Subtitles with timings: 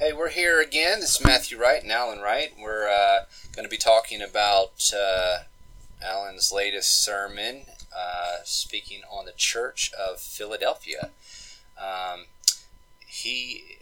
[0.00, 1.00] Hey, we're here again.
[1.00, 2.52] This is Matthew Wright and Alan Wright.
[2.56, 5.38] We're uh, going to be talking about uh,
[6.00, 7.62] Alan's latest sermon,
[7.92, 11.10] uh, speaking on the Church of Philadelphia.
[11.76, 12.26] Um,
[13.08, 13.78] he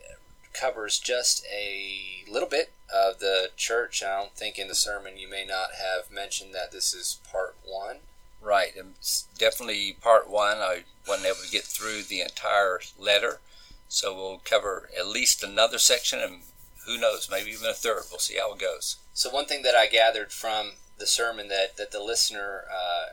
[0.54, 4.03] covers just a little bit of the church.
[4.03, 7.56] I don't think in the sermon you may not have mentioned that this is part
[7.62, 7.96] one.
[8.40, 10.56] Right, it's definitely part one.
[10.60, 13.40] I wasn't able to get through the entire letter.
[13.88, 16.42] So we'll cover at least another section, and
[16.86, 18.04] who knows, maybe even a third.
[18.10, 18.96] We'll see how it goes.
[19.12, 23.06] So one thing that I gathered from the sermon that, that the listener, uh,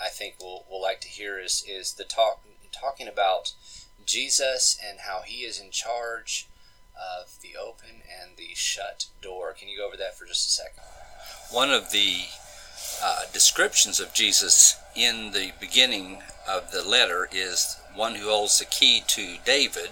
[0.00, 3.52] I think, will, will like to hear is is the talk talking about
[4.04, 6.48] Jesus and how He is in charge
[6.94, 9.54] of the open and the shut door.
[9.58, 10.82] Can you go over that for just a second?
[11.50, 12.24] One of the
[13.02, 18.64] uh, descriptions of Jesus in the beginning of the letter is one who holds the
[18.64, 19.90] key to David,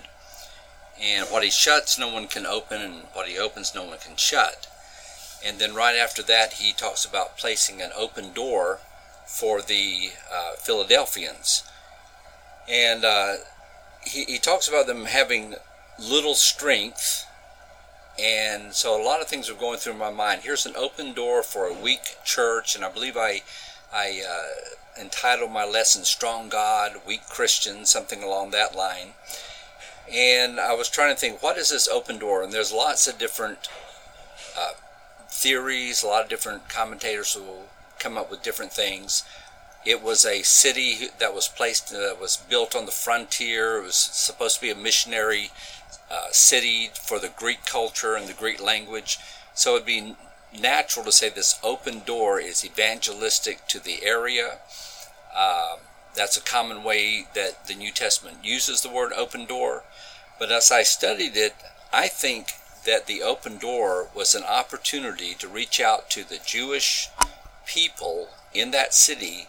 [1.01, 4.16] and what he shuts, no one can open, and what he opens, no one can
[4.16, 4.66] shut.
[5.45, 8.80] And then right after that, he talks about placing an open door
[9.26, 11.63] for the uh, Philadelphians.
[12.68, 13.35] And uh,
[14.04, 15.57] he, he talks about them having
[15.98, 17.26] little strength.
[18.19, 20.41] And so a lot of things were going through my mind.
[20.43, 23.43] Here's an open door for a weak church, and I believe I,
[23.93, 29.09] I uh, entitled my lesson "Strong God, Weak Christian," something along that line.
[30.11, 32.43] And I was trying to think, what is this open door?
[32.43, 33.69] And there's lots of different
[34.59, 34.73] uh,
[35.29, 36.03] theories.
[36.03, 37.67] A lot of different commentators will
[37.99, 39.25] come up with different things.
[39.87, 43.79] It was a city that was placed, uh, was built on the frontier.
[43.79, 45.52] It was supposed to be a missionary
[46.10, 49.20] uh, city for the Greek culture and the Greek language.
[49.54, 50.16] So it'd be
[50.59, 54.59] natural to say this open door is evangelistic to the area.
[55.32, 55.76] Uh,
[56.16, 59.84] that's a common way that the New Testament uses the word open door.
[60.37, 61.54] But as I studied it,
[61.92, 67.09] I think that the open door was an opportunity to reach out to the Jewish
[67.66, 69.46] people in that city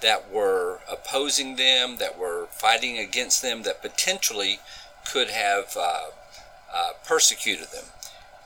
[0.00, 4.60] that were opposing them, that were fighting against them, that potentially
[5.04, 6.08] could have uh,
[6.74, 7.84] uh, persecuted them.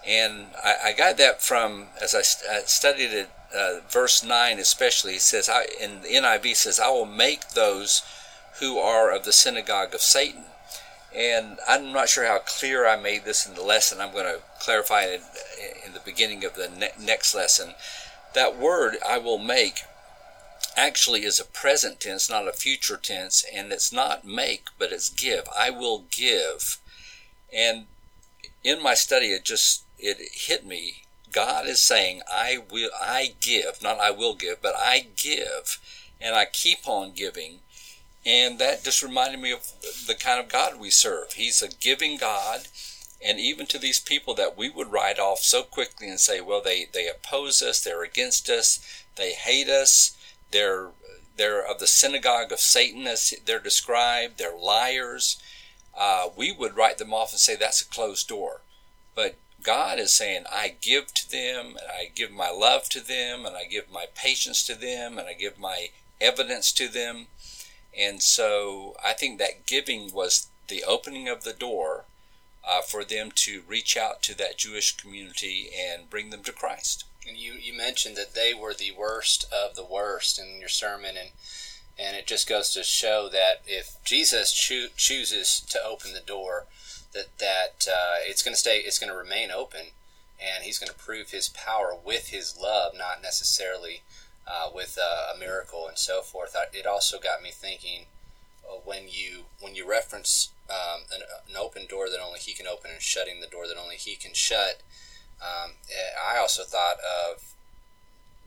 [0.06, 4.59] And I, I, got that from, as I, st- I studied it, uh, verse 9
[4.59, 8.03] especially, it says, I, in the NIV says, I will make those
[8.60, 10.44] who are of the synagogue of Satan.
[11.15, 14.00] And I'm not sure how clear I made this in the lesson.
[14.00, 15.22] I'm going to clarify it
[15.86, 17.75] in the beginning of the ne- next lesson.
[18.34, 19.84] That word, I will make,
[20.77, 25.09] actually is a present tense, not a future tense, and it's not make, but it's
[25.09, 25.49] give.
[25.57, 26.79] I will give.
[27.53, 27.87] And
[28.62, 31.05] in my study, it just it hit me.
[31.31, 35.81] God is saying, "I will, I give, not I will give, but I give,
[36.21, 37.61] and I keep on giving."
[38.27, 39.71] And that just reminded me of
[40.07, 41.34] the kind of God we serve.
[41.34, 42.69] He's a giving God,
[43.21, 46.61] and even to these people that we would write off so quickly and say, "Well,
[46.61, 48.81] they they oppose us, they're against us,
[49.17, 50.13] they hate us."
[50.54, 50.91] They're
[51.37, 54.38] they're of the synagogue of Satan, as they're described.
[54.38, 55.37] They're liars.
[55.98, 58.60] Uh, we would write them off and say that's a closed door.
[59.16, 59.34] But
[59.65, 63.56] God is saying, I give to them, and I give my love to them, and
[63.56, 65.88] I give my patience to them, and I give my
[66.20, 67.26] evidence to them.
[67.98, 72.04] And so I think that giving was the opening of the door
[72.66, 77.04] uh, for them to reach out to that Jewish community and bring them to Christ.
[77.27, 81.17] And you, you mentioned that they were the worst of the worst in your sermon,
[81.19, 81.31] and
[81.99, 86.67] and it just goes to show that if Jesus cho- chooses to open the door,
[87.13, 89.93] that that uh, it's going to stay, it's going to remain open,
[90.41, 94.03] and He's going to prove His power with His love, not necessarily
[94.47, 96.57] uh, with uh, a miracle and so forth.
[96.73, 98.07] It also got me thinking
[98.69, 102.67] uh, when you when you reference um, an, an open door that only He can
[102.67, 104.83] open and shutting the door that only He can shut
[105.41, 105.72] um,
[106.27, 107.55] I also thought of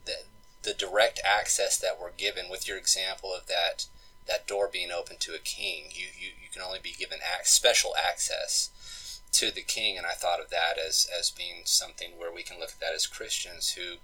[0.06, 0.24] the,
[0.64, 3.88] the direct access that we're given with your example of that
[4.28, 5.86] that door being open to a king.
[5.90, 10.12] You, you, you can only be given ac- special access to the king, and I
[10.12, 13.72] thought of that as, as being something where we can look at that as Christians
[13.72, 13.98] who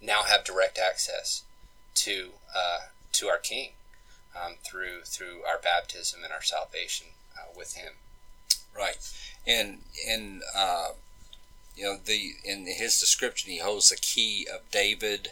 [0.00, 1.42] now have direct access
[1.94, 3.70] to uh, to our King
[4.36, 7.94] um, through through our baptism and our salvation uh, with Him.
[8.76, 8.96] Right,
[9.46, 9.78] and
[10.08, 10.90] and uh,
[11.78, 15.30] you know the in his description he holds the key of David,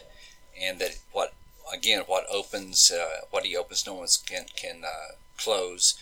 [0.59, 1.33] and that what
[1.73, 5.99] again what opens uh, what he opens no one can can uh, close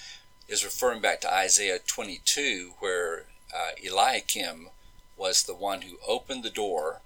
[0.47, 4.69] is referring back to Isaiah 22 where uh, Eliakim
[5.17, 7.01] was the one who opened the door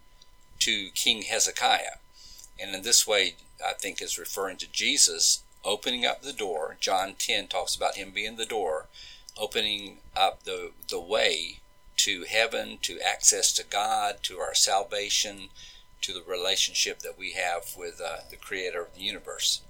[0.60, 2.00] to King Hezekiah,
[2.60, 6.76] and in this way I think is referring to Jesus opening up the door.
[6.82, 8.88] John 10 talks about him being the door,
[9.38, 11.60] opening up the the way
[12.06, 15.50] to heaven, to access to God, to our salvation,
[16.02, 19.62] to the relationship that we have with uh, the Creator of the universe.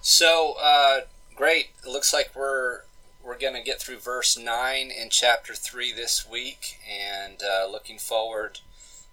[0.00, 1.00] So uh,
[1.34, 1.70] great!
[1.84, 2.82] It looks like we're
[3.22, 7.98] we're going to get through verse nine in chapter three this week, and uh, looking
[7.98, 8.60] forward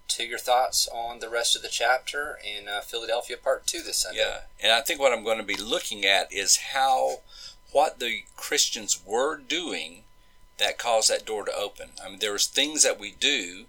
[0.08, 3.98] to your thoughts on the rest of the chapter in uh, Philadelphia Part Two this
[3.98, 4.20] Sunday.
[4.20, 7.20] Yeah, and I think what I'm going to be looking at is how
[7.72, 10.04] what the Christians were doing
[10.58, 11.90] that caused that door to open.
[12.04, 13.66] I mean, there's things that we do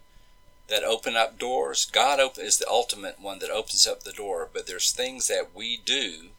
[0.67, 1.85] that open up doors.
[1.91, 5.77] God is the ultimate one that opens up the door, but there's things that we
[5.77, 6.29] do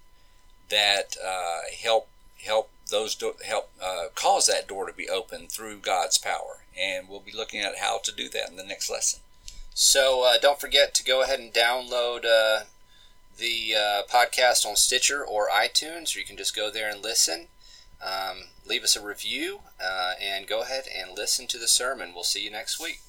[0.68, 2.08] that uh, help
[2.44, 7.08] help those do- help uh, cause that door to be open through God's power, and
[7.08, 9.20] we'll be looking at how to do that in the next lesson.
[9.74, 12.64] So uh, don't forget to go ahead and download uh,
[13.36, 17.46] the uh, podcast on Stitcher or iTunes, or you can just go there and listen.
[18.02, 22.12] Um, leave us a review uh, and go ahead and listen to the sermon.
[22.14, 23.00] We'll see you next week.